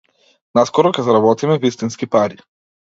[0.59, 2.45] Наскоро ќе заработиме вистински пари.